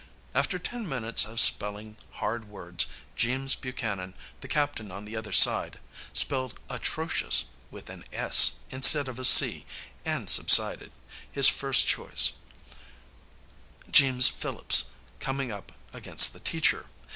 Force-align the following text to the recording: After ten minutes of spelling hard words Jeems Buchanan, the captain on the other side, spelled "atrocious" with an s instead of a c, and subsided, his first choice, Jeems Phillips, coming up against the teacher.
After 0.33 0.57
ten 0.57 0.89
minutes 0.89 1.25
of 1.25 1.39
spelling 1.39 1.95
hard 2.13 2.45
words 2.49 2.87
Jeems 3.15 3.53
Buchanan, 3.55 4.15
the 4.39 4.47
captain 4.47 4.91
on 4.91 5.05
the 5.05 5.15
other 5.15 5.31
side, 5.31 5.77
spelled 6.11 6.59
"atrocious" 6.71 7.45
with 7.69 7.87
an 7.87 8.03
s 8.11 8.53
instead 8.71 9.07
of 9.07 9.19
a 9.19 9.23
c, 9.23 9.63
and 10.03 10.27
subsided, 10.27 10.91
his 11.31 11.47
first 11.47 11.85
choice, 11.85 12.31
Jeems 13.91 14.27
Phillips, 14.27 14.85
coming 15.19 15.51
up 15.51 15.71
against 15.93 16.33
the 16.33 16.39
teacher. 16.39 16.87